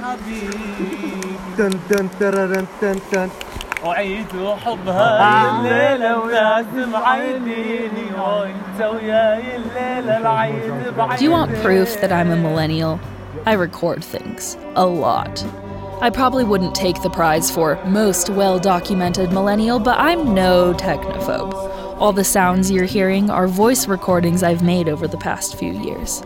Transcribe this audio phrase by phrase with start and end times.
[0.00, 3.30] حبيب dun dun dun dun dun.
[3.84, 4.26] وعيد
[4.64, 12.30] حبها الليلة ولازم عينيني وانت وياي الليلة العيد بعيني Do you want proof that I'm
[12.30, 12.98] a millennial?
[13.46, 14.56] I record things.
[14.74, 15.44] A lot.
[16.00, 21.54] I probably wouldn't take the prize for most well documented millennial, but I'm no technophobe.
[22.00, 26.22] All the sounds you're hearing are voice recordings I've made over the past few years.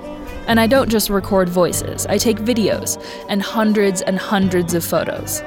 [0.47, 5.41] And I don't just record voices, I take videos and hundreds and hundreds of photos.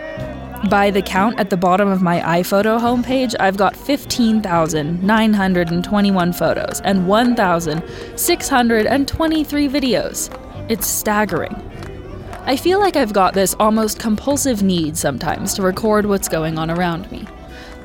[0.68, 7.06] By the count at the bottom of my iPhoto homepage, I've got 15,921 photos and
[7.06, 10.30] 1,623 videos.
[10.68, 11.54] It's staggering.
[12.44, 16.72] I feel like I've got this almost compulsive need sometimes to record what's going on
[16.72, 17.24] around me.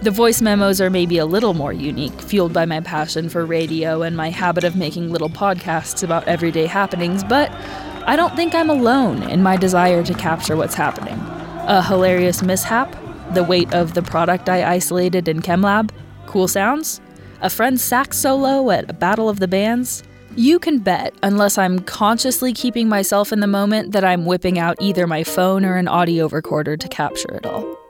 [0.02, 4.02] The voice memos are maybe a little more unique, fueled by my passion for radio
[4.02, 7.50] and my habit of making little podcasts about everyday happenings, but
[8.06, 11.18] I don't think I'm alone in my desire to capture what's happening.
[11.68, 12.94] A hilarious mishap,
[13.34, 15.92] the weight of the product I isolated in ChemLab,
[16.26, 17.00] cool sounds,
[17.40, 20.04] a friend's sax solo at a battle of the bands.
[20.36, 24.82] You can bet, unless I'm consciously keeping myself in the moment, that I'm whipping out
[24.82, 27.83] either my phone or an audio recorder to capture it all.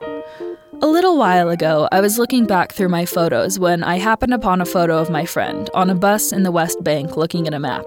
[0.84, 4.60] A little while ago, I was looking back through my photos when I happened upon
[4.60, 7.58] a photo of my friend on a bus in the West Bank looking at a
[7.58, 7.86] map,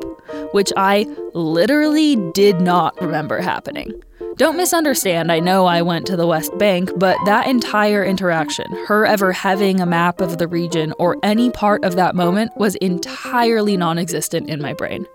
[0.51, 3.93] which I literally did not remember happening.
[4.37, 9.05] Don't misunderstand, I know I went to the West Bank, but that entire interaction, her
[9.05, 13.77] ever having a map of the region or any part of that moment, was entirely
[13.77, 15.05] non existent in my brain.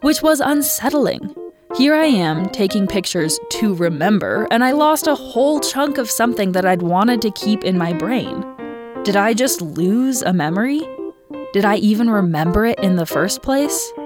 [0.00, 1.34] Which was unsettling.
[1.76, 6.52] Here I am taking pictures to remember, and I lost a whole chunk of something
[6.52, 8.44] that I'd wanted to keep in my brain.
[9.02, 10.82] Did I just lose a memory?
[11.52, 13.92] Did I even remember it in the first place?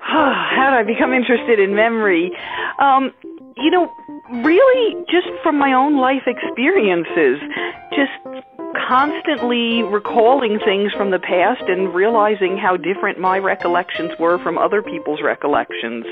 [0.00, 2.30] How did I become interested in memory?
[2.78, 3.12] Um,
[3.56, 3.92] you know,
[4.30, 7.40] really just from my own life experiences.
[7.90, 8.44] Just
[8.88, 14.82] constantly recalling things from the past and realizing how different my recollections were from other
[14.82, 16.04] people's recollections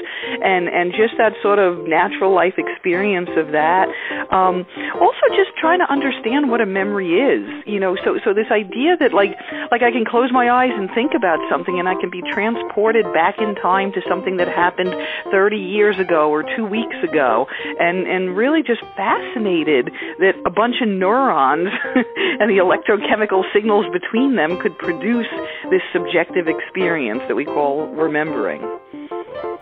[0.43, 3.89] and and just that sort of natural life experience of that
[4.33, 4.65] um
[5.00, 8.97] also just trying to understand what a memory is you know so so this idea
[8.97, 9.37] that like
[9.71, 13.05] like I can close my eyes and think about something and I can be transported
[13.12, 14.94] back in time to something that happened
[15.31, 17.47] 30 years ago or 2 weeks ago
[17.78, 24.37] and and really just fascinated that a bunch of neurons and the electrochemical signals between
[24.37, 25.26] them could produce
[25.70, 28.60] this subjective experience that we call remembering.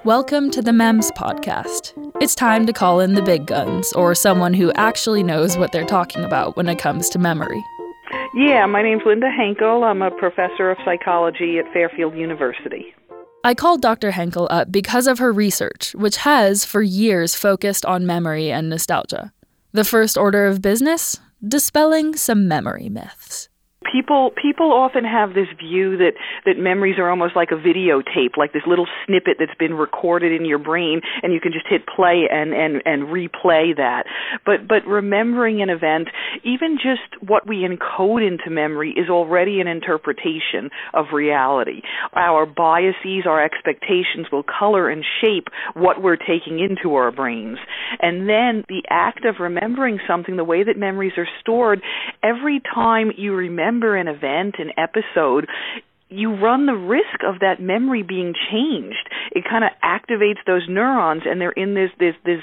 [0.04, 1.92] Welcome to the MEMS podcast.
[2.20, 5.84] It's time to call in the big guns, or someone who actually knows what they're
[5.84, 7.62] talking about when it comes to memory.
[8.34, 9.84] Yeah, my name's Linda Henkel.
[9.84, 12.94] I'm a professor of psychology at Fairfield University.
[13.44, 14.12] I called Dr.
[14.12, 19.32] Henkel up because of her research, which has for years focused on memory and nostalgia.
[19.72, 23.48] The first order of business dispelling some memory myths
[23.92, 26.12] people people often have this view that
[26.47, 30.47] that memories are almost like a videotape like this little snippet that's been recorded in
[30.47, 34.04] your brain and you can just hit play and and and replay that.
[34.47, 36.08] But but remembering an event
[36.42, 41.82] even just what we encode into memory is already an interpretation of reality.
[42.14, 47.59] Our biases our expectations will color and shape what we're taking into our brains.
[48.00, 51.82] And then the act of remembering something the way that memories are stored
[52.22, 55.47] every time you remember remember an event, an episode,
[56.09, 59.09] you run the risk of that memory being changed.
[59.32, 62.42] It kind of activates those neurons and they're in this this this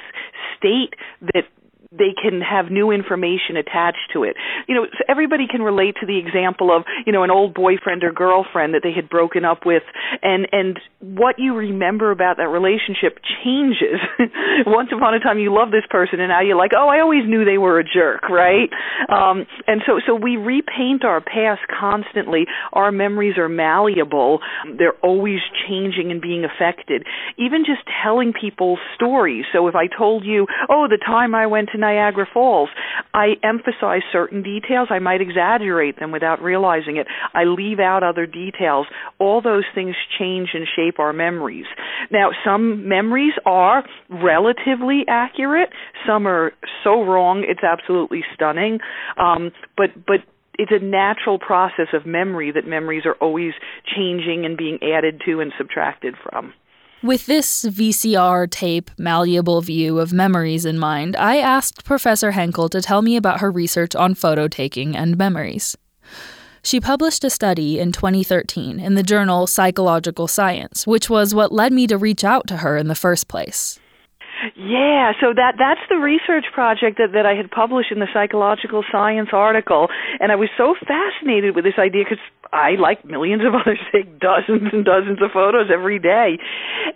[0.57, 1.43] state that
[1.91, 4.35] they can have new information attached to it.
[4.67, 8.03] You know, so everybody can relate to the example of, you know, an old boyfriend
[8.03, 9.81] or girlfriend that they had broken up with
[10.21, 13.97] and and what you remember about that relationship changes.
[14.67, 17.25] Once upon a time you loved this person and now you're like, "Oh, I always
[17.25, 18.69] knew they were a jerk," right?
[19.09, 22.45] Um and so so we repaint our past constantly.
[22.73, 24.39] Our memories are malleable.
[24.77, 27.07] They're always changing and being affected.
[27.37, 29.45] Even just telling people stories.
[29.51, 32.69] So if I told you, "Oh, the time I went to Niagara Falls.
[33.13, 34.89] I emphasize certain details.
[34.91, 37.07] I might exaggerate them without realizing it.
[37.33, 38.87] I leave out other details.
[39.19, 41.65] All those things change and shape our memories.
[42.11, 45.69] Now, some memories are relatively accurate.
[46.07, 46.53] Some are
[46.83, 48.79] so wrong it's absolutely stunning.
[49.17, 50.19] Um, but but
[50.59, 53.53] it's a natural process of memory that memories are always
[53.95, 56.53] changing and being added to and subtracted from.
[57.01, 62.81] With this VCR tape malleable view of memories in mind, I asked Professor Henkel to
[62.81, 65.77] tell me about her research on photo taking and memories.
[66.61, 71.71] She published a study in 2013 in the journal Psychological Science, which was what led
[71.71, 73.79] me to reach out to her in the first place.
[74.55, 78.83] Yeah, so that that's the research project that that I had published in the Psychological
[78.91, 79.87] Science article,
[80.19, 84.19] and I was so fascinated with this idea because I, like millions of others, take
[84.19, 86.37] dozens and dozens of photos every day.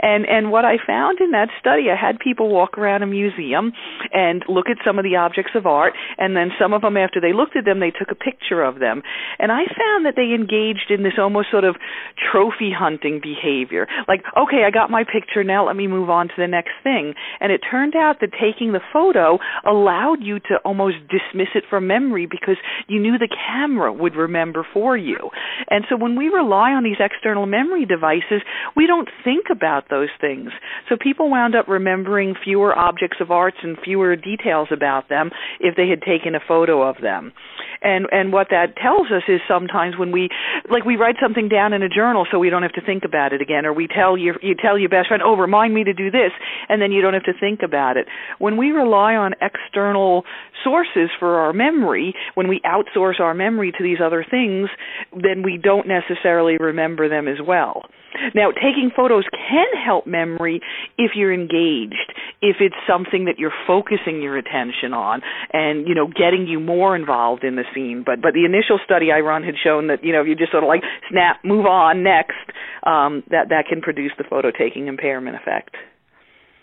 [0.01, 3.73] And and what I found in that study, I had people walk around a museum
[4.11, 7.19] and look at some of the objects of art, and then some of them, after
[7.21, 9.01] they looked at them, they took a picture of them.
[9.39, 11.75] And I found that they engaged in this almost sort of
[12.31, 13.87] trophy hunting behavior.
[14.07, 17.13] Like, okay, I got my picture, now let me move on to the next thing.
[17.39, 21.87] And it turned out that taking the photo allowed you to almost dismiss it from
[21.87, 22.57] memory because
[22.87, 25.29] you knew the camera would remember for you.
[25.69, 28.41] And so when we rely on these external memory devices,
[28.75, 30.49] we don't think about those things.
[30.89, 35.75] So people wound up remembering fewer objects of arts and fewer details about them if
[35.75, 37.33] they had taken a photo of them.
[37.83, 40.29] And and what that tells us is sometimes when we
[40.69, 43.33] like we write something down in a journal so we don't have to think about
[43.33, 45.93] it again or we tell your you tell your best friend, "Oh, remind me to
[45.93, 46.31] do this."
[46.69, 48.07] And then you don't have to think about it.
[48.39, 50.25] When we rely on external
[50.63, 54.69] sources for our memory, when we outsource our memory to these other things,
[55.11, 57.83] then we don't necessarily remember them as well.
[58.35, 60.61] Now, taking photos can help memory
[60.97, 65.21] if you're engaged, if it's something that you're focusing your attention on
[65.51, 68.03] and, you know, getting you more involved in the scene.
[68.05, 70.51] But but the initial study I run had shown that, you know, if you just
[70.51, 72.45] sort of like snap, move on, next,
[72.85, 75.75] um, that that can produce the photo taking impairment effect.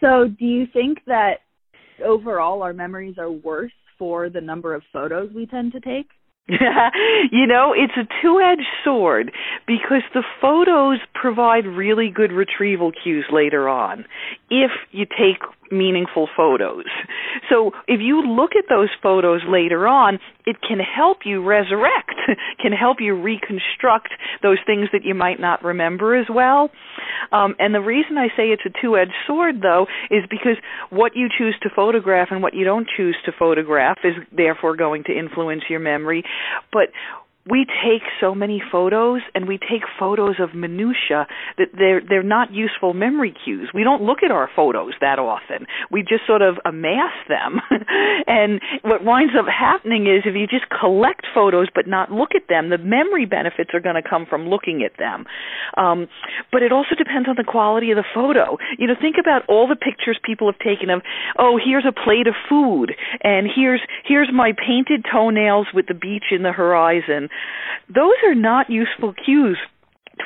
[0.00, 1.41] So, do you think that
[2.05, 6.06] overall our memories are worse for the number of photos we tend to take?
[7.32, 9.32] you know, it's a two edged sword
[9.67, 14.05] because the photos provide really good retrieval cues later on
[14.50, 16.85] if you take meaningful photos.
[17.49, 22.14] So if you look at those photos later on, it can help you resurrect,
[22.62, 24.08] can help you reconstruct
[24.43, 26.70] those things that you might not remember as well.
[27.32, 30.56] Um, and the reason I say it's a two-edged sword, though, is because
[30.91, 35.05] what you choose to photograph and what you don't choose to photograph is therefore going
[35.05, 36.25] to influence your memory.
[36.73, 36.88] But
[37.48, 41.26] we take so many photos and we take photos of minutia
[41.56, 43.70] that they're they're not useful memory cues.
[43.72, 45.66] We don't look at our photos that often.
[45.90, 47.60] We just sort of amass them.
[48.26, 52.48] and what winds up happening is if you just collect photos but not look at
[52.48, 55.25] them, the memory benefits are going to come from looking at them.
[55.78, 56.08] Um,
[56.52, 58.58] but it also depends on the quality of the photo.
[58.78, 61.00] You know, think about all the pictures people have taken of,
[61.38, 66.36] oh, here's a plate of food and here's here's my painted toenails with the beach
[66.36, 67.30] in the horizon
[67.88, 69.59] those are not useful cues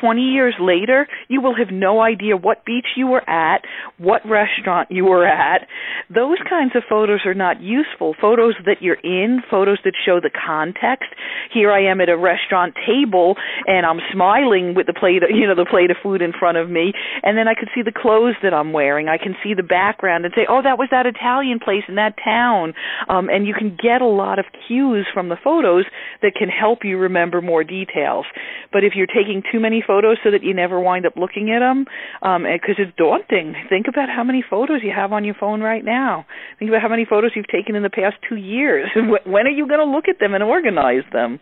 [0.00, 3.62] 20 years later, you will have no idea what beach you were at,
[3.98, 5.66] what restaurant you were at.
[6.12, 8.14] Those kinds of photos are not useful.
[8.20, 11.08] Photos that you're in, photos that show the context.
[11.52, 13.36] Here I am at a restaurant table
[13.66, 16.58] and I'm smiling with the plate, of, you know, the plate of food in front
[16.58, 16.92] of me,
[17.22, 19.08] and then I can see the clothes that I'm wearing.
[19.08, 22.14] I can see the background and say, "Oh, that was that Italian place in that
[22.22, 22.74] town."
[23.08, 25.84] Um, and you can get a lot of cues from the photos
[26.22, 28.26] that can help you remember more details.
[28.72, 31.60] But if you're taking too many photos so that you never wind up looking at
[31.60, 31.84] them
[32.20, 33.54] because um, it's daunting.
[33.68, 36.26] Think about how many photos you have on your phone right now.
[36.58, 38.88] Think about how many photos you've taken in the past two years.
[39.26, 41.40] when are you going to look at them and organize them?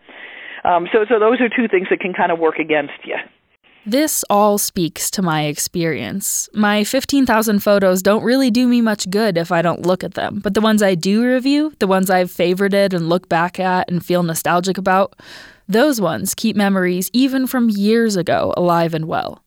[0.63, 3.15] Um, so, so those are two things that can kind of work against you.
[3.85, 6.47] This all speaks to my experience.
[6.53, 10.39] My 15,000 photos don't really do me much good if I don't look at them,
[10.41, 14.05] but the ones I do review, the ones I've favorited and look back at and
[14.05, 15.19] feel nostalgic about,
[15.67, 19.43] those ones keep memories even from years ago alive and well.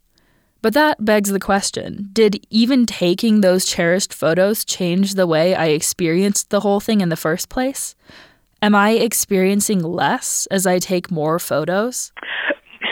[0.63, 5.67] But that begs the question did even taking those cherished photos change the way I
[5.67, 7.95] experienced the whole thing in the first place?
[8.63, 12.11] Am I experiencing less as I take more photos?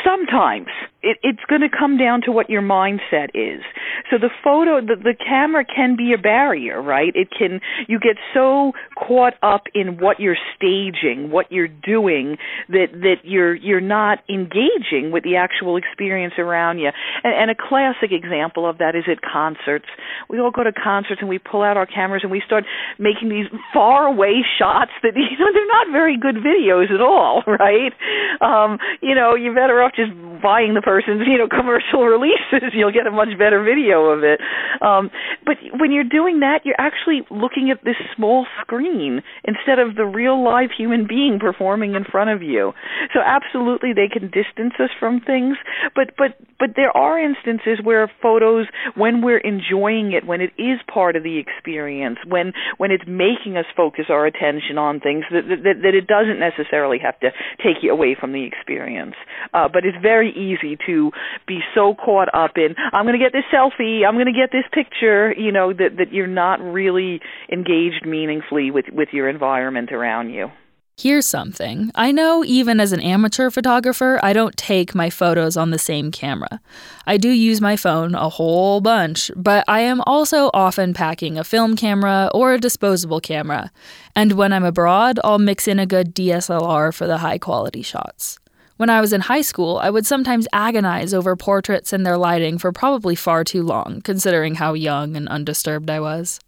[0.05, 0.69] Sometimes
[1.05, 3.63] it, it's going to come down to what your mindset is.
[4.11, 7.13] So the photo, the, the camera can be a barrier, right?
[7.15, 12.37] It can, you get so caught up in what you're staging, what you're doing,
[12.69, 16.91] that, that you're, you're not engaging with the actual experience around you.
[17.23, 19.87] And, and a classic example of that is at concerts.
[20.29, 22.65] We all go to concerts and we pull out our cameras and we start
[22.99, 27.43] making these far away shots that, you know, they're not very good videos at all,
[27.47, 27.93] right?
[28.41, 32.93] Um, you know, you're better off just buying the person's you know commercial releases you'll
[32.95, 34.39] get a much better video of it.
[34.81, 35.11] Um
[35.45, 40.05] but when you're doing that you're actually looking at this small screen instead of the
[40.05, 42.73] real live human being performing in front of you.
[43.13, 45.57] So absolutely they can distance us from things
[45.95, 50.79] but but but there are instances where photos when we're enjoying it when it is
[50.87, 55.43] part of the experience when when it's making us focus our attention on things that
[55.49, 59.15] that, that it doesn't necessarily have to take you away from the experience.
[59.53, 61.11] Uh but it's very easy to
[61.47, 64.51] be so caught up in I'm going to get this selfie, I'm going to get
[64.53, 69.93] this picture, you know, that that you're not really engaged meaningfully with with your environment
[69.93, 70.51] around you.
[70.97, 71.91] Here's something.
[71.97, 76.13] I know even as an amateur photographer, I don't take my photos on the same
[76.13, 76.61] camera.
[77.05, 81.43] I do use my phone a whole bunch, but I am also often packing a
[81.43, 83.73] film camera or a disposable camera.
[84.15, 88.39] And when I'm abroad, I'll mix in a good DSLR for the high quality shots.
[88.77, 92.59] When I was in high school, I would sometimes agonize over portraits and their lighting
[92.59, 96.41] for probably far too long, considering how young and undisturbed I was.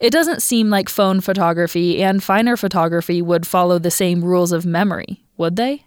[0.00, 4.64] It doesn't seem like phone photography and finer photography would follow the same rules of
[4.64, 5.84] memory, would they?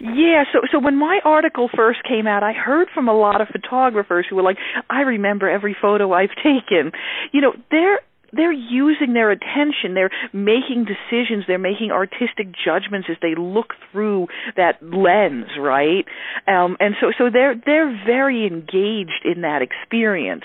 [0.00, 3.48] Yeah, so so when my article first came out, I heard from a lot of
[3.48, 4.58] photographers who were like,
[4.90, 6.92] "I remember every photo I've taken."
[7.32, 8.00] You know, they're
[8.36, 9.94] they're using their attention.
[9.94, 11.44] They're making decisions.
[11.46, 16.04] They're making artistic judgments as they look through that lens right?
[16.46, 20.44] Um and so so they're they're very engaged in that experience.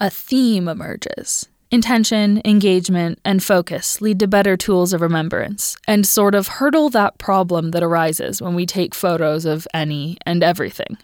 [0.00, 1.48] A theme emerges.
[1.70, 7.18] Intention, engagement, and focus lead to better tools of remembrance and sort of hurdle that
[7.18, 10.96] problem that arises when we take photos of any and everything.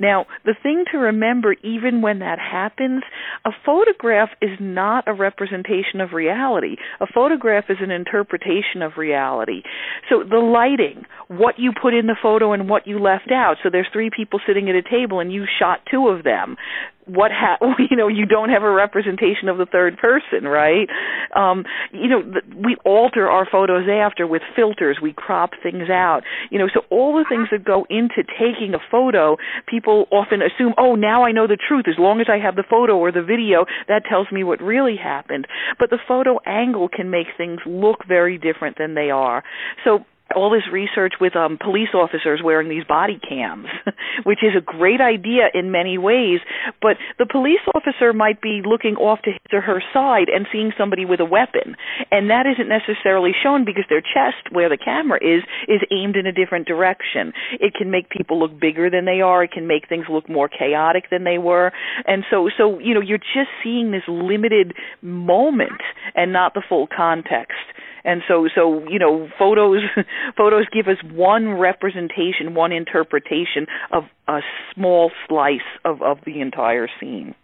[0.00, 3.02] Now, the thing to remember, even when that happens,
[3.44, 6.76] a photograph is not a representation of reality.
[7.00, 9.62] A photograph is an interpretation of reality.
[10.08, 13.56] So the lighting, what you put in the photo and what you left out.
[13.62, 16.56] So there's three people sitting at a table and you shot two of them
[17.06, 17.58] what ha-
[17.90, 20.88] you know you don't have a representation of the third person right?
[21.34, 22.22] Um you know
[22.56, 24.98] we alter our photos after with filters.
[25.02, 26.22] We crop things out.
[26.50, 30.74] You know so all the things that go into taking a photo people often assume
[30.78, 31.86] oh now i know the truth.
[31.88, 34.96] As long as i have the photo or the video that tells me what really
[34.96, 35.46] happened.
[35.78, 39.42] But the photo angle can make things look very different than they are.
[39.84, 40.04] So
[40.34, 43.66] all this research with um, police officers wearing these body cams,
[44.24, 46.40] which is a great idea in many ways.
[46.80, 50.72] But the police officer might be looking off to his or her side and seeing
[50.76, 51.76] somebody with a weapon,
[52.10, 56.26] and that isn't necessarily shown because their chest, where the camera is, is aimed in
[56.26, 57.32] a different direction.
[57.58, 59.44] It can make people look bigger than they are.
[59.44, 61.72] It can make things look more chaotic than they were,
[62.06, 65.80] and so so you know you're just seeing this limited moment
[66.14, 67.58] and not the full context
[68.04, 69.82] and so so you know photos
[70.36, 74.40] photos give us one representation one interpretation of a
[74.74, 77.34] small slice of of the entire scene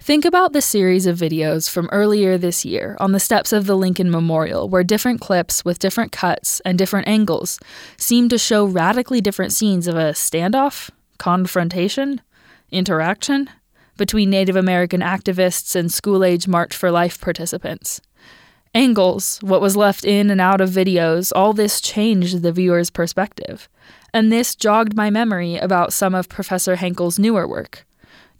[0.00, 3.76] Think about the series of videos from earlier this year on the steps of the
[3.76, 7.60] Lincoln Memorial, where different clips with different cuts and different angles
[7.96, 12.20] seem to show radically different scenes of a standoff, confrontation,
[12.72, 13.48] interaction
[13.96, 18.00] between Native American activists and school age March for Life participants.
[18.74, 23.68] Angles, what was left in and out of videos, all this changed the viewer's perspective.
[24.14, 27.86] And this jogged my memory about some of Professor Henkel's newer work.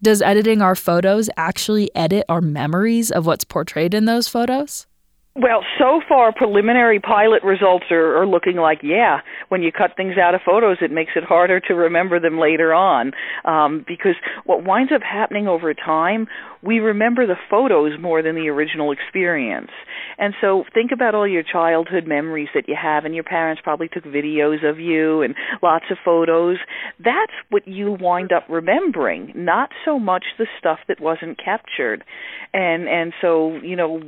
[0.00, 4.86] Does editing our photos actually edit our memories of what's portrayed in those photos?
[5.34, 10.18] Well, so far, preliminary pilot results are, are looking like, yeah, when you cut things
[10.18, 13.12] out of photos, it makes it harder to remember them later on.
[13.46, 16.26] Um, because what winds up happening over time,
[16.62, 19.70] we remember the photos more than the original experience.
[20.18, 23.88] And so think about all your childhood memories that you have, and your parents probably
[23.88, 26.58] took videos of you and lots of photos.
[26.98, 32.04] That's what you wind up remembering, not so much the stuff that wasn't captured.
[32.54, 33.98] And and so you know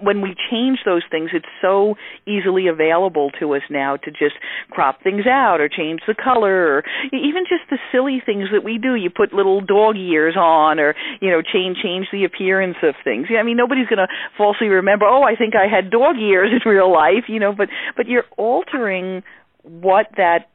[0.00, 1.96] when we change those things, it's so
[2.26, 4.36] easily available to us now to just
[4.70, 6.82] crop things out or change the color or
[7.12, 8.94] even just the silly things that we do.
[8.94, 13.26] You put little dog ears on or, you know, change change the appearance of things.
[13.30, 16.50] Yeah, I mean nobody's going to falsely remember, "Oh, I think I had dog ears
[16.64, 19.22] in real life," you know, but but you're altering
[19.62, 20.48] what that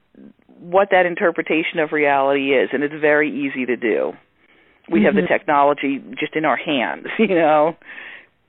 [0.59, 4.13] what that interpretation of reality is and it's very easy to do.
[4.89, 5.05] We mm-hmm.
[5.05, 5.33] have the mm-hmm.
[5.33, 7.75] technology just in our hands, you know.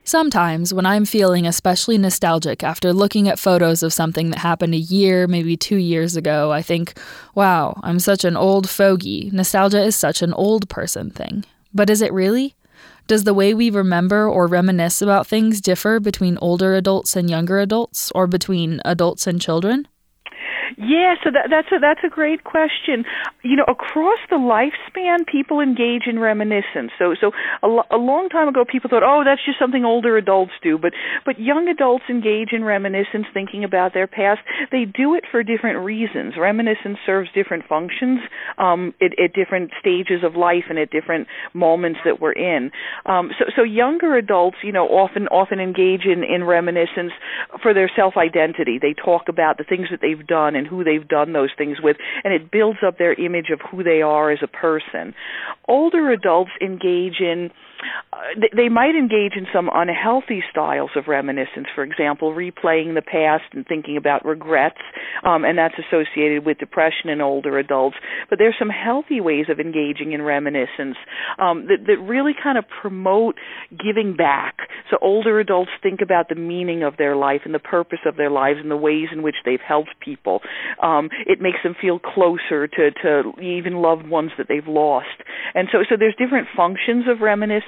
[0.04, 4.78] Sometimes, when I'm feeling especially nostalgic after looking at photos of something that happened a
[4.78, 6.98] year, maybe two years ago, I think,
[7.34, 9.28] wow, I'm such an old fogey.
[9.34, 11.44] Nostalgia is such an old person thing.
[11.74, 12.54] But is it really?
[13.08, 17.58] Does the way we remember or reminisce about things differ between older adults and younger
[17.58, 19.88] adults, or between adults and children?
[20.76, 23.04] Yeah, so that, that's a that's a great question.
[23.42, 26.92] You know, across the lifespan, people engage in reminiscence.
[26.98, 27.32] So so
[27.62, 30.76] a, lo- a long time ago, people thought, oh, that's just something older adults do.
[30.78, 30.92] But
[31.24, 34.40] but young adults engage in reminiscence, thinking about their past.
[34.70, 36.34] They do it for different reasons.
[36.38, 38.20] Reminiscence serves different functions
[38.58, 42.70] um, at, at different stages of life and at different moments that we're in.
[43.06, 47.12] Um, so so younger adults, you know, often often engage in in reminiscence
[47.62, 48.78] for their self identity.
[48.80, 51.96] They talk about the things that they've done and who they've done those things with,
[52.24, 55.14] and it builds up their image of who they are as a person.
[55.66, 57.50] Older adults engage in
[58.56, 63.66] they might engage in some unhealthy styles of reminiscence, for example, replaying the past and
[63.66, 64.80] thinking about regrets,
[65.24, 67.96] um, and that's associated with depression in older adults.
[68.28, 70.96] But there's some healthy ways of engaging in reminiscence
[71.38, 73.36] um, that, that really kind of promote
[73.70, 74.56] giving back.
[74.90, 78.30] So older adults think about the meaning of their life and the purpose of their
[78.30, 80.40] lives and the ways in which they've helped people.
[80.82, 85.06] Um, it makes them feel closer to, to even loved ones that they've lost.
[85.54, 87.67] And so, so there's different functions of reminiscence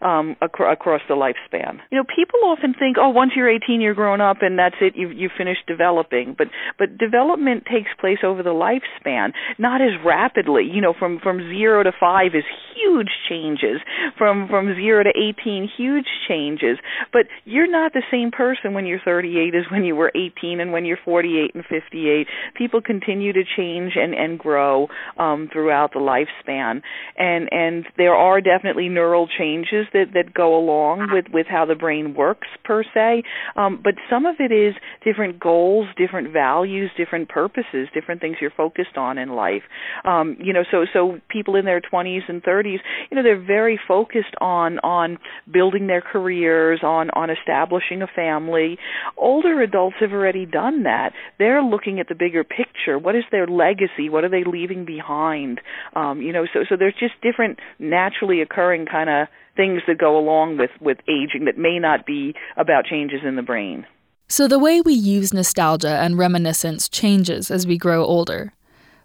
[0.00, 1.78] um, ac- across the lifespan.
[1.90, 4.94] You know, people often think, oh, once you're 18, you're grown up, and that's it.
[4.96, 6.34] You've you finished developing.
[6.36, 10.64] But but development takes place over the lifespan, not as rapidly.
[10.64, 13.80] You know, from from zero to five is huge changes.
[14.16, 16.78] From from zero to 18, huge changes.
[17.12, 20.72] But you're not the same person when you're 38 as when you were 18, and
[20.72, 22.26] when you're 48 and 58.
[22.56, 26.82] People continue to change and and grow um, throughout the lifespan,
[27.16, 31.74] and and there are definitely neural changes that that go along with with how the
[31.74, 33.22] brain works per se.
[33.56, 38.50] Um, but some of it is different goals, different values, different purposes, different things you're
[38.50, 39.62] focused on in life.
[40.04, 42.78] Um, you know, so so people in their 20s and 30s,
[43.10, 45.18] you know, they're very focused on on
[45.50, 48.78] building their careers, on on establishing a family.
[49.16, 51.12] Older adults have already done that.
[51.38, 52.98] They're looking at the bigger picture.
[52.98, 54.08] What is their legacy?
[54.08, 55.60] What are they leaving behind?
[55.94, 59.17] Um, you know, so so there's just different naturally occurring kind of
[59.58, 63.42] things that go along with with aging that may not be about changes in the
[63.42, 63.84] brain.
[64.28, 68.52] So the way we use nostalgia and reminiscence changes as we grow older.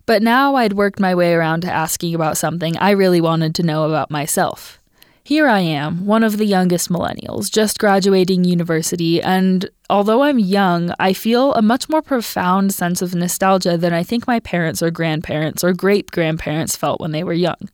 [0.05, 3.63] But now I'd worked my way around to asking about something I really wanted to
[3.63, 4.79] know about myself.
[5.23, 10.93] Here I am, one of the youngest millennials, just graduating university, and although I'm young,
[10.99, 14.91] I feel a much more profound sense of nostalgia than I think my parents or
[14.91, 17.69] grandparents or great grandparents felt when they were young.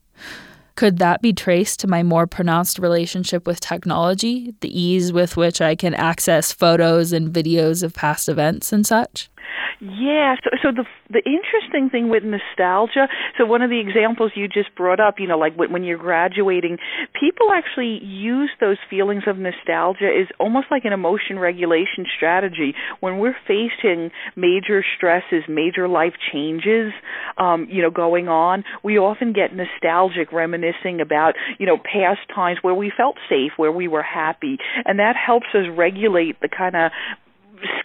[0.80, 5.60] Could that be traced to my more pronounced relationship with technology, the ease with which
[5.60, 9.30] I can access photos and videos of past events and such?
[9.82, 14.50] Yeah, so so the the interesting thing with nostalgia, so one of the examples you
[14.50, 16.80] just brought up, you know, like when when you're graduating,
[17.18, 22.76] people actually use those feelings of nostalgia is almost like an emotion regulation strategy.
[23.00, 26.92] When we're facing major stresses, major life changes,
[27.38, 32.60] um, you know, going on, we often get nostalgic, reminiscing about, you know, past times
[32.62, 36.76] where we felt safe, where we were happy, and that helps us regulate the kind
[36.76, 36.92] of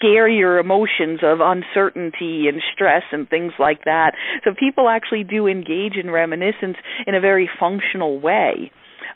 [0.00, 4.12] scarier emotions of uncertainty and stress and things like that.
[4.44, 8.70] So people actually do engage in reminiscence in a very functional way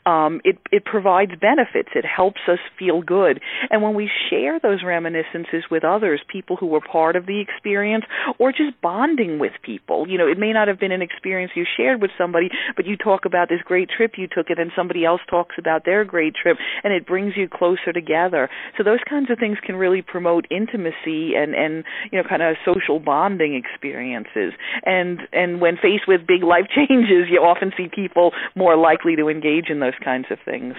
[0.07, 1.91] um, it it provides benefits.
[1.95, 3.41] It helps us feel good.
[3.71, 8.05] And when we share those reminiscences with others, people who were part of the experience,
[8.39, 11.65] or just bonding with people, you know, it may not have been an experience you
[11.77, 15.05] shared with somebody, but you talk about this great trip you took, and then somebody
[15.05, 18.49] else talks about their great trip, and it brings you closer together.
[18.77, 22.57] So those kinds of things can really promote intimacy and and you know kind of
[22.65, 24.53] social bonding experiences.
[24.85, 29.29] And and when faced with big life changes, you often see people more likely to
[29.29, 30.75] engage in those kinds of things.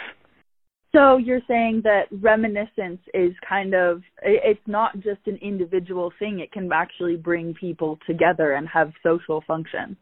[0.92, 6.52] So you're saying that reminiscence is kind of it's not just an individual thing, it
[6.52, 9.96] can actually bring people together and have social function.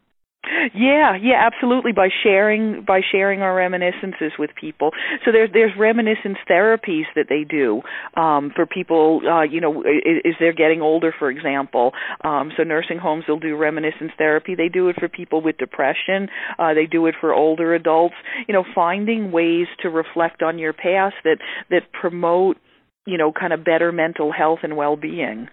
[0.73, 1.91] Yeah, yeah, absolutely.
[1.91, 4.91] By sharing by sharing our reminiscences with people.
[5.25, 7.81] So there's there's reminiscence therapies that they do
[8.15, 9.21] um, for people.
[9.27, 11.91] Uh, you know, as they're getting older, for example.
[12.23, 14.55] Um, so nursing homes will do reminiscence therapy.
[14.55, 16.29] They do it for people with depression.
[16.57, 18.15] Uh, they do it for older adults.
[18.47, 21.37] You know, finding ways to reflect on your past that
[21.69, 22.57] that promote
[23.05, 25.49] you know kind of better mental health and well-being.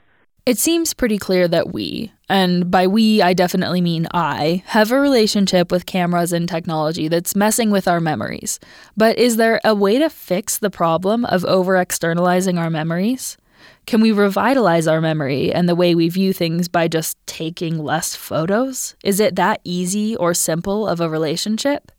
[0.47, 5.01] It seems pretty clear that we, and by we I definitely mean I, have a
[5.01, 8.61] relationship with cameras and technology that's messing with our memories.
[8.95, 13.39] But is there a way to fix the problem of over externalizing our memories?
[13.87, 18.15] Can we revitalize our memory and the way we view things by just taking less
[18.15, 18.97] photos?
[19.03, 21.91] Is it that easy or simple of a relationship?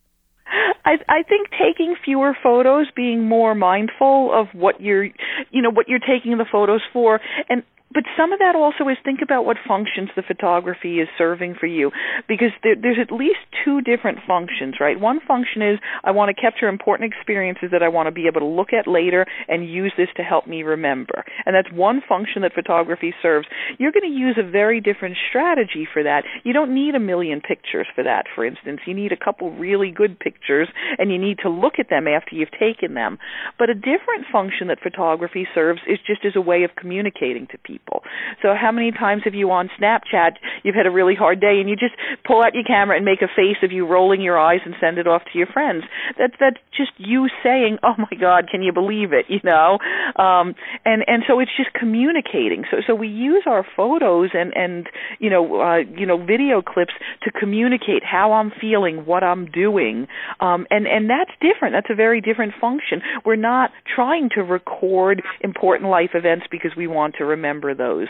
[0.86, 5.05] I, I think taking fewer photos, being more mindful of what you're,
[5.49, 7.63] you know, what you're taking the photos for, and
[7.95, 11.65] but some of that also is think about what functions the photography is serving for
[11.65, 11.91] you.
[12.27, 14.99] Because there, there's at least two different functions right?
[14.99, 18.41] One function is i want to capture important experiences that i want to be able
[18.41, 21.23] to look at later and use this to help me remember.
[21.45, 23.47] And that's one function that photography serves.
[23.79, 26.23] You're going to use a very different strategy for that.
[26.43, 28.81] You don't need a million pictures for that for instance.
[28.86, 32.36] You need a couple really good pictures and you need to look at them after
[32.36, 33.17] you've taken them.
[33.58, 37.58] But a different function that photography serves is just as a way of communicating to
[37.60, 38.04] people people.
[38.41, 41.69] So how many times have you on Snapchat you've had a really hard day and
[41.69, 41.93] you just
[42.26, 44.98] pull out your camera and make a face of you rolling your eyes and send
[44.98, 45.84] it off to your friends?
[46.17, 49.78] That's that's just you saying, "Oh my God, can you believe it?" You know,
[50.15, 52.63] um, and and so it's just communicating.
[52.71, 54.88] So so we use our photos and and
[55.19, 56.93] you know uh, you know video clips
[57.24, 60.08] to communicate how I'm feeling, what I'm doing,
[60.39, 61.74] um, and and that's different.
[61.74, 63.02] That's a very different function.
[63.26, 68.07] We're not trying to record important life events because we want to remember those.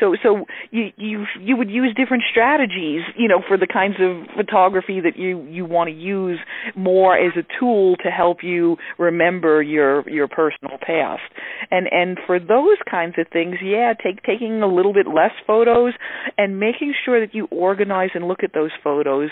[0.00, 4.26] So so you you you would use different strategies, you know, for the kinds of
[4.36, 6.38] photography that you you want to use
[6.74, 11.22] more as a tool to help you remember your your personal past.
[11.70, 15.94] And and for those kinds of things, yeah, take taking a little bit less photos
[16.38, 19.30] and making sure that you organize and look at those photos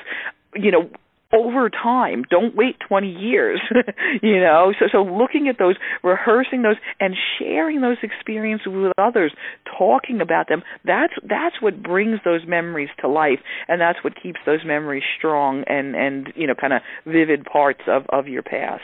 [0.56, 0.88] you know
[1.32, 2.24] over time.
[2.30, 3.60] Don't wait 20 years,
[4.22, 4.72] you know.
[4.78, 9.32] So so looking at those, rehearsing those and sharing those experiences with others,
[9.78, 14.40] talking about them, that's that's what brings those memories to life and that's what keeps
[14.46, 18.82] those memories strong and and you know kind of vivid parts of of your past.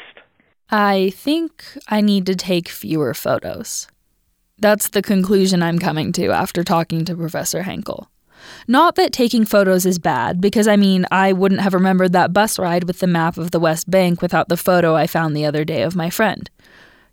[0.71, 3.89] I think I need to take fewer photos.
[4.59, 8.09] That's the conclusion I'm coming to after talking to Professor Henkel.
[8.69, 12.59] Not that taking photos is bad, because I mean, I wouldn't have remembered that bus
[12.59, 15.65] ride with the map of the West Bank without the photo I found the other
[15.65, 16.51] day of my friend.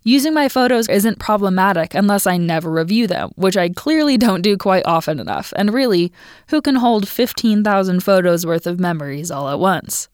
[0.04, 4.56] Using my photos isn't problematic unless I never review them, which I clearly don't do
[4.56, 6.12] quite often enough, and really,
[6.48, 10.08] who can hold 15,000 photos worth of memories all at once?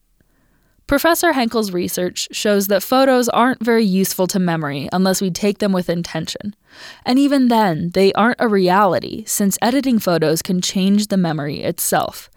[0.86, 5.72] Professor Henkel's research shows that photos aren't very useful to memory unless we take them
[5.72, 6.54] with intention.
[7.06, 12.28] And even then, they aren't a reality, since editing photos can change the memory itself.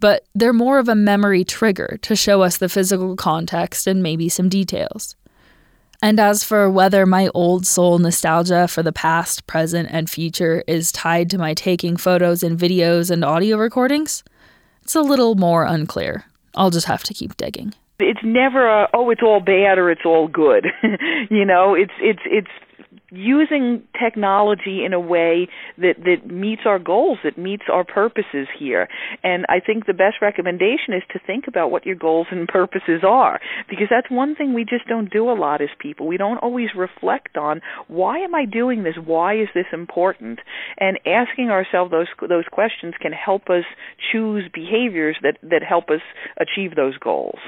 [0.00, 4.30] But they're more of a memory trigger to show us the physical context and maybe
[4.30, 5.14] some details.
[6.00, 10.92] And as for whether my old soul nostalgia for the past, present, and future is
[10.92, 14.24] tied to my taking photos and videos and audio recordings,
[14.82, 16.24] it's a little more unclear.
[16.54, 20.04] I'll just have to keep digging it's never a oh it's all bad or it's
[20.04, 20.66] all good.
[21.30, 22.50] You know it's it's it's
[23.12, 28.88] using technology in a way that that meets our goals that meets our purposes here.
[29.22, 33.02] And i think the best recommendation is to think about what your goals and purposes
[33.06, 33.38] are
[33.68, 36.06] because that's one thing we just don't do a lot as people.
[36.06, 38.96] We don't always reflect on why am i doing this?
[39.04, 40.40] Why is this important?
[40.78, 43.64] And asking ourselves those those questions can help us
[44.10, 46.00] choose behaviors that that help us
[46.40, 47.40] achieve those goals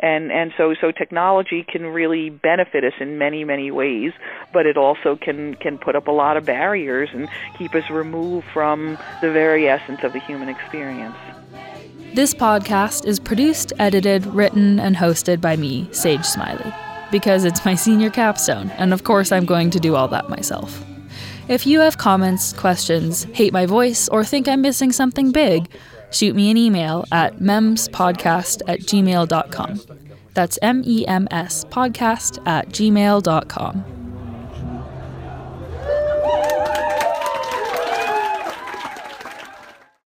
[0.00, 4.12] and and so so technology can really benefit us in many many ways
[4.52, 8.46] but it also can can put up a lot of barriers and keep us removed
[8.52, 11.16] from the very essence of the human experience.
[12.14, 16.72] This podcast is produced edited written and hosted by me sage smiley
[17.12, 20.84] because it's my senior capstone and of course i'm going to do all that myself.
[21.48, 25.68] If you have comments questions hate my voice or think i'm missing something big
[26.10, 29.80] shoot me an email at memspodcast at gmail.com.
[30.34, 34.09] That's M E M S podcast at gmail.com.